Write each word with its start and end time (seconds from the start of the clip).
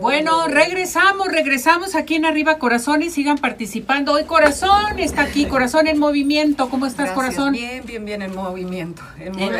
Bueno, 0.00 0.46
regresamos, 0.46 1.26
regresamos 1.28 1.94
aquí 1.94 2.14
en 2.14 2.24
Arriba 2.24 2.58
Corazón 2.58 3.02
y 3.02 3.10
sigan 3.10 3.38
participando. 3.38 4.12
Hoy 4.12 4.24
Corazón 4.24 4.98
está 4.98 5.22
aquí, 5.22 5.46
Corazón 5.46 5.86
en 5.88 5.98
movimiento. 5.98 6.68
¿Cómo 6.68 6.86
estás, 6.86 7.06
Gracias. 7.06 7.16
Corazón? 7.34 7.52
Bien, 7.52 7.84
bien, 7.84 8.04
bien 8.04 8.22
en 8.22 8.34
movimiento. 8.34 9.02
En 9.18 9.32
mucho 9.36 9.50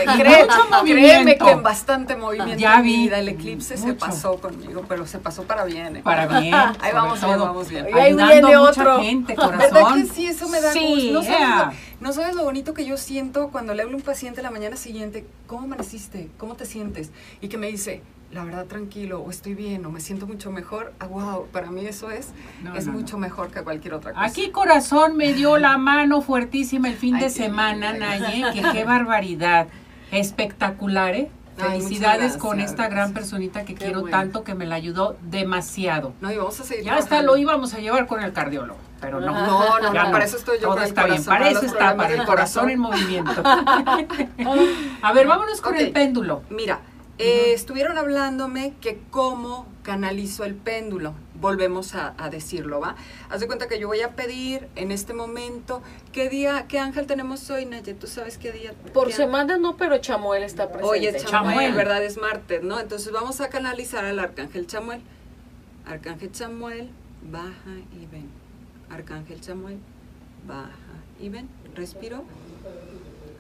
movimiento. 0.71 1.45
que 1.45 1.51
en 1.51 1.62
bastante 1.62 2.14
movimiento. 2.16 2.56
Ya 2.56 2.80
vi. 2.80 2.96
vida. 3.04 3.19
El 3.19 3.29
eclipse 3.30 3.77
se 3.77 3.95
pasó 3.95 4.37
conmigo, 4.40 4.85
pero 4.88 5.06
se 5.06 5.19
pasó 5.19 5.43
para 5.43 5.64
bien. 5.64 5.96
¿eh? 5.96 6.01
Para 6.04 6.27
bien. 6.41 6.55
Ahí 6.55 6.93
vamos, 6.93 7.20
todo. 7.20 7.39
vamos 7.46 7.68
bien. 7.68 7.86
Y 7.89 7.93
ahí 7.93 8.07
Ayudando 8.09 8.32
viene 8.32 8.57
otro. 8.57 9.00
gente, 9.02 9.34
¿Verdad 9.36 9.70
Corazón. 9.70 10.02
que 10.02 10.14
sí? 10.14 10.27
Eso 10.27 10.48
me 10.48 10.61
da 10.61 10.73
Sí, 10.73 10.86
gusto. 10.86 11.12
No 11.12 11.23
sabes, 11.23 11.39
yeah. 11.39 11.64
lo, 12.00 12.07
no 12.07 12.12
sabes 12.12 12.34
lo 12.36 12.45
bonito 12.45 12.75
que 12.75 12.84
yo 12.86 12.96
siento 12.96 13.48
cuando 13.48 13.75
le 13.75 13.82
hablo 13.82 13.95
a 13.95 13.96
un 13.96 14.02
paciente 14.02 14.41
la 14.43 14.50
mañana 14.50 14.77
siguiente. 14.77 15.27
¿Cómo 15.48 15.64
amaneciste? 15.64 16.29
¿Cómo 16.39 16.55
te 16.55 16.64
sientes? 16.64 17.11
Y 17.41 17.48
que 17.48 17.57
me 17.59 17.66
dice, 17.66 18.02
la 18.31 18.45
verdad, 18.45 18.67
tranquilo, 18.67 19.21
o 19.23 19.31
estoy 19.31 19.55
bien, 19.55 19.87
o 19.87 19.91
me 19.91 20.01
siento 20.01 20.27
mucho 20.27 20.51
mejor. 20.51 20.93
Ah, 21.01 21.07
wow, 21.07 21.47
para 21.47 21.71
mí 21.71 21.87
eso 21.87 22.11
es, 22.11 22.29
No, 22.63 22.75
es 22.77 22.86
no, 22.86 22.93
mucho 22.93 23.17
mejor 23.17 23.50
que 23.50 23.63
cualquier 23.63 23.95
otra 23.95 24.13
cosa. 24.13 24.25
Aquí 24.25 24.50
Corazón 24.50 25.17
me 25.17 25.32
dio 25.32 25.57
la 25.57 25.79
mano 25.79 26.21
fuertísima 26.21 26.89
el 26.89 26.96
fin 26.96 27.17
Ay, 27.17 27.22
de 27.22 27.31
semana. 27.31 27.95
Naye, 27.95 28.45
que 28.53 28.63
qué 28.72 28.85
barbaridad. 28.85 29.69
Espectacular, 30.11 31.14
¿eh? 31.14 31.31
Felicidades 31.57 32.36
con 32.36 32.61
esta 32.61 32.89
gran 32.89 33.12
personita 33.12 33.64
que 33.64 33.75
Qué 33.75 33.86
quiero 33.86 34.03
bueno. 34.03 34.17
tanto 34.17 34.45
que 34.45 34.55
me 34.55 34.64
la 34.64 34.77
ayudó 34.77 35.17
demasiado. 35.22 36.12
No, 36.20 36.31
y 36.31 36.36
vamos 36.36 36.61
a 36.61 36.64
seguir 36.64 36.84
Ya 36.84 36.97
hasta 36.97 37.22
lo 37.22 37.36
íbamos 37.36 37.75
a 37.75 37.78
llevar 37.78 38.06
con 38.06 38.22
el 38.22 38.33
cardiólogo, 38.33 38.78
pero 39.00 39.20
no. 39.20 39.33
No, 39.33 39.81
no, 39.81 39.92
Ya 39.92 40.05
no, 40.05 40.12
para 40.12 40.25
eso 40.25 40.36
estoy 40.36 40.61
yo 40.61 40.69
Todo 40.69 40.83
está 40.83 41.05
bien, 41.06 41.25
corazón, 41.25 41.33
para 41.34 41.45
para 41.47 41.50
eso 41.50 41.67
está, 41.67 41.97
para 41.97 42.14
el 42.14 42.25
corazón 42.25 42.70
en 42.70 42.78
movimiento. 42.78 43.42
a 45.03 45.12
ver, 45.12 45.27
vámonos 45.27 45.61
con 45.61 45.75
el 45.75 45.91
péndulo. 45.91 46.42
Mira, 46.50 46.78
eh, 47.19 47.53
estuvieron 47.53 47.98
hablándome 47.98 48.75
que 48.81 49.00
cómo 49.11 49.67
canalizo 49.83 50.45
el 50.45 50.55
péndulo. 50.55 51.14
Volvemos 51.41 51.94
a, 51.94 52.14
a 52.19 52.31
decirlo, 52.31 52.81
¿va? 52.81 52.97
Haz 53.31 53.41
de 53.41 53.47
cuenta 53.47 53.69
que 53.69 53.78
yo 53.78 53.86
voy 53.86 54.00
a 54.00 54.17
pedir 54.17 54.69
en 54.74 54.91
este 54.91 55.14
momento, 55.14 55.83
¿qué 56.12 56.28
día, 56.28 56.66
qué 56.69 56.78
ángel 56.78 57.06
tenemos 57.06 57.48
hoy, 57.50 57.64
Naye? 57.64 57.94
¿Tú 57.94 58.06
sabes 58.06 58.39
qué 58.39 58.50
día? 58.50 58.72
Por 58.92 59.08
qué 59.08 59.14
semana 59.14 59.56
no, 59.56 59.77
pero 59.77 59.98
Chamuel 59.98 60.42
está 60.42 60.69
presente. 60.69 60.89
Hoy 60.89 61.06
es 61.06 61.24
Chamuel. 61.24 61.55
Chamuel, 61.55 61.74
¿verdad? 61.74 62.02
Es 62.05 62.16
martes, 62.16 62.62
¿no? 62.62 62.80
Entonces 62.80 63.12
vamos 63.12 63.41
a 63.41 63.48
canalizar 63.48 64.05
al 64.05 64.19
Arcángel 64.19 64.66
Chamuel. 64.66 65.00
Arcángel 65.86 66.33
Chamuel, 66.33 66.91
baja 67.30 67.77
y 67.92 68.06
ven. 68.06 68.28
Arcángel 68.91 69.41
Chamuel, 69.41 69.78
baja 70.46 70.72
y 71.20 71.28
ven. 71.28 71.48
Respiro. 71.74 72.24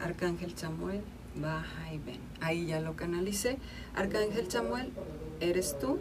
Arcángel 0.00 0.54
Chamuel, 0.54 1.02
baja 1.36 1.92
y 1.92 1.98
ven. 1.98 2.20
Ahí 2.40 2.66
ya 2.66 2.80
lo 2.80 2.96
canalicé. 2.96 3.58
Arcángel 3.94 4.48
Chamuel, 4.48 4.92
¿eres 5.40 5.78
tú? 5.78 5.98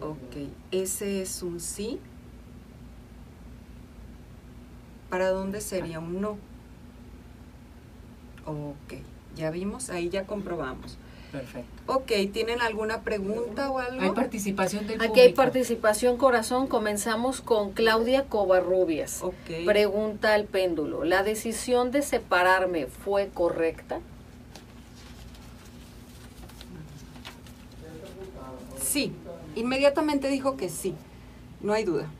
Ok, 0.00 0.48
ese 0.70 1.22
es 1.22 1.42
un 1.42 1.60
sí. 1.60 2.00
¿Para 5.10 5.30
dónde 5.30 5.60
sería 5.60 6.00
un 6.00 6.20
no? 6.20 6.38
Ok, 8.46 8.94
ya 9.36 9.50
vimos, 9.50 9.90
ahí 9.90 10.08
ya 10.08 10.26
comprobamos. 10.26 10.98
Perfecto. 11.32 11.82
Ok, 11.86 12.12
¿tienen 12.30 12.60
alguna 12.60 13.00
pregunta 13.00 13.70
o 13.70 13.78
algo? 13.78 14.02
Hay 14.02 14.10
participación 14.10 14.86
del 14.86 15.00
Aquí 15.00 15.20
hay 15.20 15.32
participación, 15.32 16.18
corazón. 16.18 16.66
Comenzamos 16.66 17.40
con 17.40 17.72
Claudia 17.72 18.24
Covarrubias. 18.24 19.22
Ok. 19.22 19.64
Pregunta 19.64 20.34
al 20.34 20.44
péndulo. 20.44 21.04
¿La 21.04 21.22
decisión 21.22 21.90
de 21.90 22.02
separarme 22.02 22.86
fue 22.86 23.30
correcta? 23.32 24.00
Sí, 28.78 29.12
inmediatamente 29.54 30.28
dijo 30.28 30.58
que 30.58 30.68
sí, 30.68 30.94
no 31.62 31.72
hay 31.72 31.84
duda. 31.84 32.10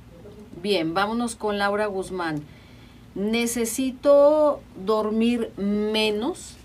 Bien, 0.62 0.94
vámonos 0.94 1.36
con 1.36 1.58
Laura 1.58 1.84
Guzmán. 1.84 2.42
¿Necesito 3.14 4.60
dormir 4.86 5.52
menos? 5.58 6.56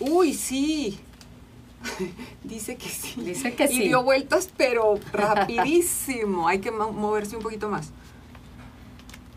Uy, 0.00 0.34
sí. 0.34 0.98
Dice 2.44 2.76
que 2.76 2.88
sí. 2.88 3.20
Dice 3.20 3.54
que 3.54 3.64
y 3.64 3.68
sí. 3.68 3.82
dio 3.88 4.02
vueltas, 4.02 4.48
pero 4.56 4.98
rapidísimo. 5.12 6.48
Hay 6.48 6.58
que 6.60 6.70
mo- 6.70 6.92
moverse 6.92 7.36
un 7.36 7.42
poquito 7.42 7.68
más. 7.68 7.90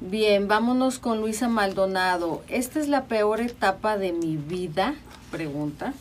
Bien, 0.02 0.48
vámonos 0.48 0.98
con 1.00 1.20
Luisa 1.20 1.50
Maldonado. 1.50 2.42
¿Esta 2.48 2.80
es 2.80 2.88
la 2.88 3.06
peor 3.06 3.42
etapa 3.42 3.98
de 3.98 4.14
mi 4.14 4.38
vida? 4.38 4.96
Pregunta. 5.32 5.94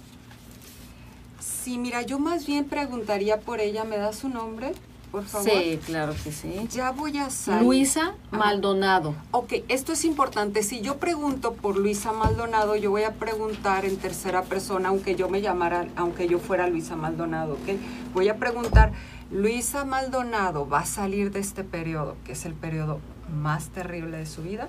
Sí, 1.41 1.79
mira, 1.79 2.03
yo 2.03 2.19
más 2.19 2.47
bien 2.47 2.65
preguntaría 2.67 3.41
por 3.41 3.61
ella. 3.61 3.85
¿Me 3.85 3.97
da 3.99 4.13
su 4.13 4.29
nombre, 4.29 4.73
por 5.11 5.25
favor? 5.25 5.51
Sí, 5.51 5.79
claro 5.85 6.15
que 6.23 6.33
sí. 6.33 6.69
Ya 6.71 6.91
voy 6.91 7.19
a 7.19 7.31
salir. 7.31 7.63
Luisa. 7.63 8.15
Maldonado. 8.31 9.15
Ok, 9.31 9.55
esto 9.69 9.93
es 9.93 10.05
importante. 10.05 10.63
Si 10.63 10.81
yo 10.81 10.99
pregunto 10.99 11.55
por 11.55 11.77
Luisa 11.77 12.13
Maldonado, 12.13 12.77
yo 12.77 12.91
voy 12.91 13.05
a 13.05 13.15
preguntar 13.15 13.85
en 13.85 13.97
tercera 13.97 14.43
persona, 14.43 14.91
aunque 14.91 15.17
yo 15.17 15.29
me 15.29 15.41
llamara, 15.41 15.89
aunque 15.97 16.29
yo 16.29 16.39
fuera 16.39 16.69
Luisa 16.69 16.97
Maldonado, 16.97 17.55
¿ok? 17.55 17.79
Voy 18.15 18.29
a 18.29 18.37
preguntar, 18.37 18.93
Luisa 19.31 19.85
Maldonado 19.85 20.69
va 20.69 20.81
a 20.81 20.87
salir 20.87 21.31
de 21.31 21.41
este 21.41 21.65
periodo, 21.65 22.17
que 22.25 22.33
es 22.33 22.45
el 22.47 22.55
periodo 22.55 23.01
más 23.31 23.69
terrible 23.69 24.19
de 24.19 24.27
su 24.27 24.43
vida. 24.43 24.69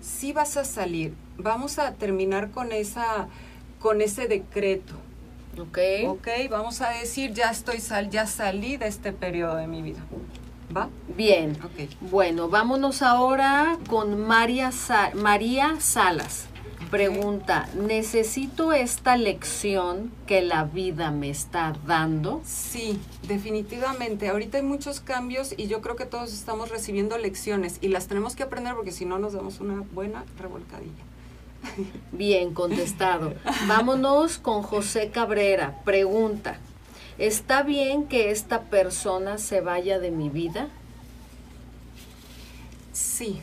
Sí 0.00 0.32
vas 0.32 0.56
a 0.56 0.64
salir. 0.64 1.14
Vamos 1.38 1.78
a 1.78 1.92
terminar 1.94 2.50
con 2.50 2.72
esa, 2.72 3.28
con 3.78 4.00
ese 4.00 4.26
decreto. 4.26 4.94
¿Ok? 5.58 5.78
Ok, 6.08 6.28
vamos 6.50 6.80
a 6.80 6.90
decir, 6.90 7.32
ya 7.32 7.50
estoy 7.50 7.80
sal, 7.80 8.10
ya 8.10 8.26
salí 8.26 8.76
de 8.76 8.86
este 8.88 9.12
periodo 9.12 9.56
de 9.56 9.66
mi 9.66 9.82
vida. 9.82 10.00
¿Va? 10.76 10.88
Bien. 11.16 11.56
Ok. 11.62 11.88
Bueno, 12.10 12.48
vámonos 12.48 13.02
ahora 13.02 13.78
con 13.88 14.18
María, 14.26 14.72
Sa- 14.72 15.10
María 15.14 15.76
Salas. 15.78 16.46
Pregunta, 16.90 17.68
¿necesito 17.74 18.72
esta 18.72 19.16
lección 19.16 20.12
que 20.26 20.42
la 20.42 20.64
vida 20.64 21.10
me 21.10 21.28
está 21.30 21.72
dando? 21.86 22.40
Sí, 22.44 23.00
definitivamente. 23.26 24.28
Ahorita 24.28 24.58
hay 24.58 24.62
muchos 24.64 25.00
cambios 25.00 25.54
y 25.56 25.66
yo 25.66 25.80
creo 25.80 25.96
que 25.96 26.06
todos 26.06 26.32
estamos 26.32 26.70
recibiendo 26.70 27.18
lecciones 27.18 27.78
y 27.80 27.88
las 27.88 28.06
tenemos 28.06 28.36
que 28.36 28.42
aprender 28.44 28.74
porque 28.74 28.92
si 28.92 29.06
no 29.06 29.18
nos 29.18 29.32
damos 29.32 29.60
una 29.60 29.82
buena 29.92 30.24
revolcadilla. 30.38 30.92
Bien, 32.12 32.54
contestado. 32.54 33.34
Vámonos 33.66 34.38
con 34.38 34.62
José 34.62 35.10
Cabrera. 35.10 35.80
Pregunta, 35.84 36.58
¿está 37.18 37.62
bien 37.62 38.06
que 38.06 38.30
esta 38.30 38.62
persona 38.62 39.38
se 39.38 39.60
vaya 39.60 39.98
de 39.98 40.10
mi 40.10 40.28
vida? 40.28 40.68
Sí, 42.92 43.40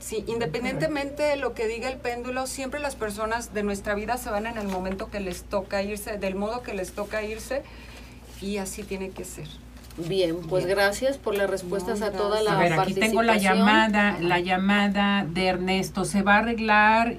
sí, 0.00 0.24
independientemente 0.26 1.22
de 1.22 1.36
lo 1.36 1.54
que 1.54 1.66
diga 1.66 1.88
el 1.88 1.98
péndulo, 1.98 2.46
siempre 2.46 2.80
las 2.80 2.96
personas 2.96 3.54
de 3.54 3.62
nuestra 3.62 3.94
vida 3.94 4.16
se 4.16 4.30
van 4.30 4.46
en 4.46 4.58
el 4.58 4.68
momento 4.68 5.10
que 5.10 5.20
les 5.20 5.44
toca 5.44 5.82
irse, 5.82 6.18
del 6.18 6.34
modo 6.34 6.62
que 6.62 6.74
les 6.74 6.92
toca 6.92 7.22
irse 7.22 7.62
y 8.40 8.56
así 8.56 8.82
tiene 8.82 9.10
que 9.10 9.24
ser. 9.24 9.46
Bien, 9.96 10.36
pues 10.48 10.66
gracias 10.66 11.18
por 11.18 11.36
las 11.36 11.50
respuestas 11.50 12.00
No, 12.00 12.06
a 12.06 12.10
toda 12.12 12.42
la 12.42 12.56
A 12.56 12.60
ver, 12.60 12.72
aquí 12.72 12.94
tengo 12.94 13.22
la 13.22 13.36
llamada, 13.36 14.16
la 14.20 14.40
llamada 14.40 15.26
de 15.28 15.46
Ernesto. 15.46 16.04
¿Se 16.04 16.22
va 16.22 16.36
a 16.36 16.38
arreglar 16.38 17.16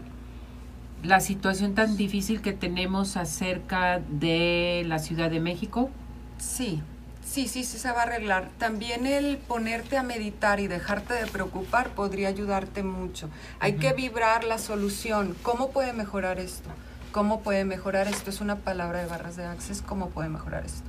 la 1.03 1.19
situación 1.19 1.75
tan 1.75 1.97
difícil 1.97 2.41
que 2.41 2.53
tenemos 2.53 3.17
acerca 3.17 3.99
de 3.99 4.83
la 4.87 4.99
Ciudad 4.99 5.29
de 5.29 5.39
México? 5.39 5.89
Sí, 6.37 6.81
sí, 7.25 7.47
sí, 7.47 7.63
sí 7.65 7.77
se 7.77 7.91
va 7.91 7.99
a 7.99 8.03
arreglar. 8.03 8.49
También 8.57 9.05
el 9.05 9.37
ponerte 9.37 9.97
a 9.97 10.03
meditar 10.03 10.59
y 10.59 10.67
dejarte 10.67 11.13
de 11.13 11.27
preocupar 11.27 11.89
podría 11.89 12.29
ayudarte 12.29 12.83
mucho. 12.83 13.29
Hay 13.59 13.73
que 13.73 13.93
vibrar 13.93 14.45
la 14.45 14.57
solución. 14.57 15.35
¿Cómo 15.43 15.71
puede 15.71 15.93
mejorar 15.93 16.39
esto? 16.39 16.69
¿Cómo 17.11 17.41
puede 17.41 17.65
mejorar 17.65 18.07
esto? 18.07 18.29
Es 18.29 18.41
una 18.41 18.55
palabra 18.55 18.99
de 18.99 19.05
barras 19.05 19.35
de 19.35 19.45
access. 19.45 19.81
¿Cómo 19.81 20.09
puede 20.09 20.29
mejorar 20.29 20.65
esto? 20.65 20.87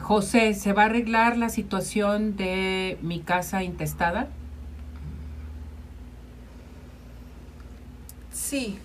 José, 0.00 0.54
¿se 0.54 0.72
va 0.72 0.82
a 0.82 0.86
arreglar 0.86 1.38
la 1.38 1.48
situación 1.48 2.36
de 2.36 2.98
mi 3.02 3.20
casa 3.20 3.62
intestada? 3.62 4.28
Sí. 8.32 8.78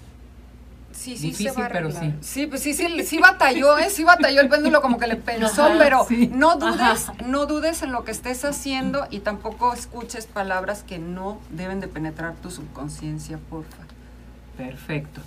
Sí, 0.99 1.15
sí, 1.15 1.27
Difícil, 1.27 1.51
se 1.53 1.57
va 1.61 1.67
a 1.67 1.69
pero 1.69 1.91
sí. 1.91 2.13
Sí, 2.19 2.45
pues 2.45 2.61
sí, 2.61 2.73
sí, 2.73 3.03
sí 3.05 3.19
batalló, 3.19 3.77
¿eh? 3.77 3.89
Sí 3.89 4.03
batalló 4.03 4.41
el 4.41 4.49
péndulo 4.49 4.81
como 4.81 4.97
que 4.97 5.07
le 5.07 5.15
pensó, 5.15 5.63
Ajá, 5.63 5.75
pero 5.77 6.05
sí. 6.05 6.29
no 6.33 6.57
dudes, 6.57 7.07
no 7.25 7.45
dudes 7.45 7.81
en 7.83 7.93
lo 7.93 8.03
que 8.03 8.11
estés 8.11 8.43
haciendo 8.43 9.07
y 9.09 9.19
tampoco 9.19 9.73
escuches 9.73 10.27
palabras 10.27 10.83
que 10.83 10.99
no 10.99 11.39
deben 11.51 11.79
de 11.79 11.87
penetrar 11.87 12.35
tu 12.35 12.51
subconsciencia, 12.51 13.39
porfa. 13.49 13.77
Perfecto. 14.57 15.21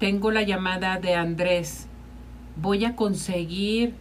Tengo 0.00 0.32
la 0.32 0.42
llamada 0.42 0.98
de 0.98 1.14
Andrés. 1.14 1.86
Voy 2.56 2.84
a 2.84 2.96
conseguir 2.96 3.94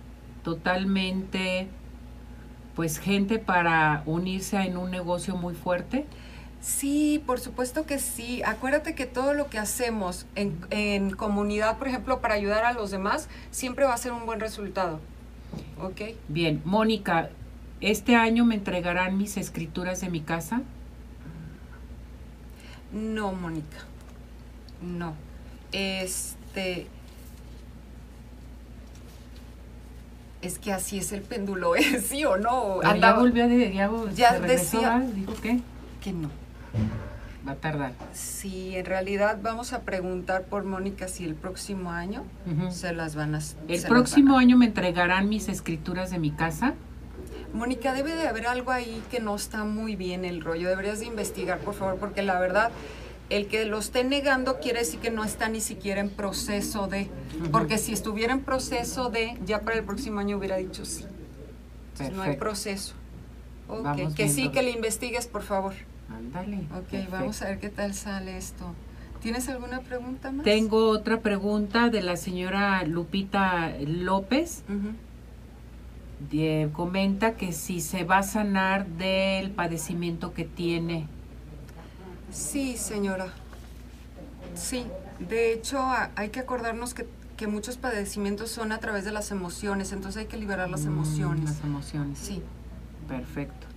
totalmente, 0.44 1.68
pues, 2.76 2.98
gente 2.98 3.38
para 3.38 4.02
unirse 4.08 4.58
en 4.58 4.78
un 4.78 4.90
negocio 4.90 5.36
muy 5.36 5.54
fuerte. 5.54 6.08
Sí, 6.63 7.21
por 7.27 7.42
supuesto 7.42 7.86
que 7.86 8.00
sí. 8.00 8.42
Acuérdate 8.44 8.95
que 8.95 9.06
todo 9.06 9.33
lo 9.33 9.50
que 9.50 9.60
hacemos 9.60 10.25
en, 10.36 10.57
en 10.69 11.12
comunidad, 11.12 11.77
por 11.77 11.89
ejemplo, 11.89 12.21
para 12.21 12.36
ayudar 12.36 12.63
a 12.63 12.71
los 12.71 12.89
demás, 12.89 13.27
siempre 13.51 13.83
va 13.83 13.94
a 13.94 13.98
ser 13.98 14.13
un 14.13 14.25
buen 14.25 14.39
resultado. 14.39 15.01
¿Ok? 15.81 16.15
Bien, 16.30 16.62
Mónica, 16.63 17.30
¿este 17.81 18.15
año 18.15 18.45
me 18.45 18.56
entregarán 18.56 19.18
mis 19.18 19.36
escrituras 19.36 20.00
de 20.00 20.10
mi 20.10 20.21
casa? 20.21 20.62
No, 22.94 23.33
Mónica. 23.33 23.80
No. 24.81 25.16
Este. 25.74 26.88
Es 30.42 30.59
que 30.59 30.71
así 30.71 30.98
es 30.98 31.12
el 31.12 31.21
péndulo, 31.24 31.75
¿es 31.75 32.06
sí 32.07 32.24
o 32.24 32.38
no? 32.38 32.81
Ya 32.81 32.89
Andaba- 32.92 33.19
volvió 33.19 33.50
de 33.50 33.74
ya, 33.74 33.89
Ya 34.16 34.31
regresó, 34.38 34.77
decía- 34.77 34.89
¿va? 34.89 35.00
dijo 35.01 35.33
que 35.42 35.59
que 36.01 36.12
no. 36.13 36.30
Va 37.48 37.52
a 37.54 37.56
tardar. 37.56 37.94
Sí, 38.14 38.75
en 38.75 38.86
realidad 38.86 39.38
vamos 39.42 39.74
a 39.74 39.81
preguntar 39.81 40.44
por 40.44 40.64
Mónica 40.64 41.08
si 41.08 41.25
el 41.25 41.36
próximo 41.36 41.92
año 41.92 42.24
se 42.72 42.94
las 42.94 43.16
van 43.16 43.36
a. 43.36 43.40
El 43.68 43.84
próximo 43.84 44.38
a- 44.38 44.40
año 44.40 44.58
me 44.58 44.66
entregarán 44.68 45.30
mis 45.30 45.50
escrituras 45.50 46.10
de 46.12 46.20
mi 46.20 46.31
casa. 46.31 46.74
Mónica, 47.54 47.94
debe 47.94 48.16
de 48.16 48.28
haber 48.28 48.48
algo 48.48 48.72
ahí 48.72 49.04
que 49.12 49.20
no 49.20 49.36
está 49.36 49.64
muy 49.64 49.96
bien 49.96 50.25
el 50.25 50.42
rollo. 50.42 50.70
Deberías 50.70 51.00
de 51.00 51.06
investigar, 51.06 51.60
por 51.60 51.75
favor, 51.75 51.98
porque 51.98 52.24
la 52.24 52.40
verdad, 52.40 52.72
el 53.30 53.48
que 53.48 53.66
lo 53.66 53.78
esté 53.78 54.04
negando 54.04 54.60
quiere 54.60 54.80
decir 54.80 55.00
que 55.00 55.12
no 55.12 55.24
está 55.24 55.50
ni 55.50 55.62
siquiera 55.62 56.02
en 56.02 56.10
proceso 56.10 56.88
de. 56.88 57.10
Porque 57.52 57.78
si 57.78 57.94
estuviera 57.94 58.34
en 58.34 58.40
proceso 58.42 59.10
de, 59.10 59.38
ya 59.46 59.62
para 59.62 59.78
el 59.78 59.84
próximo 59.84 60.19
año 60.19 60.38
hubiera 60.38 60.58
dicho 60.58 60.84
sí. 60.86 61.06
Entonces, 61.92 62.16
no 62.16 62.24
hay 62.24 62.38
proceso. 62.38 62.96
Ok, 63.68 63.84
Vamos 63.84 64.16
que 64.16 64.30
sí, 64.30 64.50
que 64.50 64.64
le 64.64 64.72
investigues, 64.72 65.28
por 65.28 65.44
favor. 65.44 65.74
Ándale. 66.10 66.58
Ok, 66.72 66.90
perfecto. 66.90 67.12
vamos 67.12 67.42
a 67.42 67.46
ver 67.46 67.60
qué 67.60 67.70
tal 67.70 67.94
sale 67.94 68.38
esto. 68.38 68.74
¿Tienes 69.22 69.48
alguna 69.50 69.80
pregunta 69.82 70.32
más? 70.32 70.44
Tengo 70.44 70.90
otra 70.90 71.22
pregunta 71.22 71.90
de 71.90 72.02
la 72.02 72.18
señora 72.18 72.84
Lupita 72.84 73.72
López. 73.86 74.64
Comenta 76.74 77.34
que 77.34 77.52
si 77.52 77.82
se 77.82 78.04
va 78.06 78.20
a 78.20 78.24
sanar 78.24 78.86
del 78.88 79.52
padecimiento 79.52 80.34
que 80.34 80.46
tiene. 80.46 81.08
Sí, 82.32 82.78
señora. 82.78 83.28
Sí, 84.56 84.86
de 85.28 85.54
hecho 85.54 85.80
a- 85.80 86.12
hay 86.16 86.30
que 86.30 86.40
acordarnos 86.40 86.94
que, 86.94 87.08
que 87.38 87.48
muchos 87.48 87.78
padecimientos 87.78 88.52
son 88.52 88.72
a 88.72 88.80
través 88.80 89.04
de 89.06 89.12
las 89.12 89.32
emociones, 89.32 89.92
entonces 89.92 90.22
hay 90.22 90.28
que 90.28 90.38
liberar 90.38 90.70
las 90.70 90.86
Mm, 90.86 90.88
emociones. 90.88 91.46
Las 91.46 91.64
emociones. 91.64 92.20
Sí. 92.20 92.42
Perfecto. 93.08 93.68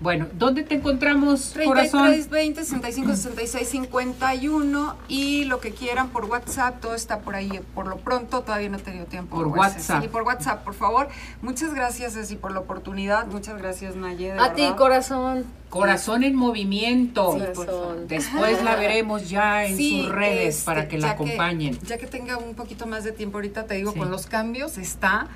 Bueno, 0.00 0.26
¿dónde 0.34 0.64
te 0.64 0.74
encontramos, 0.74 1.52
33, 1.52 1.90
corazón? 1.90 2.30
20, 2.30 2.64
65, 2.64 3.14
66, 3.16 3.68
51 3.68 4.96
y 5.08 5.44
lo 5.44 5.60
que 5.60 5.70
quieran 5.70 6.08
por 6.10 6.26
WhatsApp, 6.26 6.80
todo 6.80 6.94
está 6.94 7.20
por 7.20 7.34
ahí. 7.34 7.60
Por 7.74 7.86
lo 7.86 7.96
pronto, 7.96 8.42
todavía 8.42 8.68
no 8.68 8.76
he 8.78 8.82
tenido 8.82 9.06
tiempo. 9.06 9.36
Por 9.36 9.48
pues, 9.50 9.58
WhatsApp. 9.74 10.02
Sí, 10.02 10.08
por 10.08 10.22
WhatsApp, 10.24 10.64
por 10.64 10.74
favor. 10.74 11.08
Muchas 11.42 11.74
gracias, 11.74 12.14
Ceci, 12.14 12.36
por 12.36 12.52
la 12.52 12.60
oportunidad. 12.60 13.26
Muchas 13.26 13.56
gracias, 13.56 13.96
Naye. 13.96 14.32
A 14.32 14.52
ti, 14.54 14.66
corazón. 14.76 15.44
Corazón 15.70 16.22
en 16.22 16.34
movimiento. 16.36 17.32
Sí, 17.32 17.38
Corazón. 17.38 17.54
por 17.54 17.66
favor. 17.66 18.06
Después 18.06 18.62
la 18.62 18.76
veremos 18.76 19.28
ya 19.28 19.64
en 19.64 19.76
Sí, 19.76 20.02
sus 20.02 20.12
redes 20.12 20.56
este, 20.56 20.66
para 20.66 20.88
que 20.88 20.98
la 20.98 21.12
acompañen. 21.12 21.78
ya 21.80 21.98
que 21.98 22.06
tenga 22.06 22.36
un 22.36 22.54
poquito 22.54 22.86
más 22.86 23.04
de 23.04 23.12
tiempo 23.12 23.38
ahorita, 23.38 23.66
te 23.66 23.74
digo, 23.74 23.92
Sí. 23.92 23.98
con 23.98 24.10
los 24.10 24.26
cambios 24.26 24.78
está... 24.78 25.28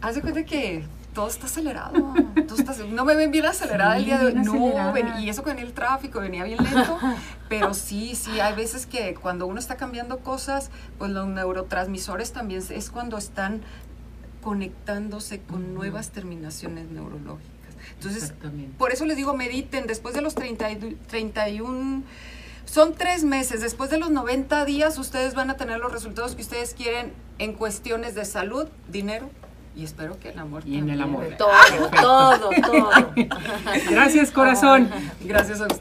Haz 0.00 0.16
de 0.16 0.20
cuenta 0.20 0.44
que 0.44 0.82
todo 1.14 1.28
está 1.28 1.46
acelerado. 1.46 2.14
todo 2.48 2.58
está- 2.58 2.74
no 2.88 3.04
me 3.04 3.14
ven 3.14 3.30
bien 3.30 3.44
acelerada 3.46 3.94
Sí, 3.94 3.98
el 4.00 4.04
día 4.06 4.18
de 4.18 4.26
hoy. 4.26 4.34
No, 4.34 4.92
ven- 4.92 5.18
y 5.20 5.28
eso 5.28 5.42
venía 5.42 5.62
el 5.64 5.72
tráfico, 5.72 6.20
venía 6.20 6.44
bien 6.44 6.62
lento. 6.62 6.98
pero 7.48 7.74
sí, 7.74 8.14
sí, 8.14 8.40
hay 8.40 8.54
veces 8.54 8.86
que 8.86 9.14
cuando 9.14 9.46
uno 9.46 9.58
está 9.60 9.76
cambiando 9.76 10.18
cosas, 10.20 10.70
pues 10.98 11.10
los 11.10 11.26
neurotransmisores 11.28 12.32
también 12.32 12.62
es 12.70 12.90
cuando 12.90 13.18
están 13.18 13.60
conectándose 14.42 15.40
con 15.40 15.74
nuevas 15.74 16.10
terminaciones 16.10 16.88
neurológicas. 16.90 17.52
Entonces, 17.94 18.32
por 18.78 18.92
eso 18.92 19.04
les 19.04 19.16
digo, 19.16 19.34
mediten 19.34 19.86
después 19.86 20.14
de 20.14 20.20
los 20.22 20.34
30 20.34 20.70
y 20.70 20.74
du- 20.76 20.96
31, 21.08 22.02
son 22.64 22.94
tres 22.94 23.22
meses, 23.24 23.60
después 23.60 23.90
de 23.90 23.98
los 23.98 24.10
90 24.10 24.64
días 24.64 24.98
ustedes 24.98 25.34
van 25.34 25.50
a 25.50 25.56
tener 25.56 25.78
los 25.78 25.92
resultados 25.92 26.34
que 26.34 26.42
ustedes 26.42 26.74
quieren 26.74 27.12
en 27.38 27.52
cuestiones 27.54 28.14
de 28.14 28.24
salud, 28.24 28.68
dinero 28.90 29.30
y 29.74 29.84
espero 29.84 30.18
que 30.20 30.30
el 30.30 30.38
amor. 30.38 30.62
Y 30.66 30.76
en 30.76 30.90
el 30.90 31.00
amor. 31.00 31.26
Todo, 31.38 31.50
todo, 32.00 32.50
todo. 32.62 32.90
Gracias, 33.90 34.30
corazón. 34.30 34.90
Gracias 35.20 35.60
a 35.60 35.66
ustedes. 35.66 35.70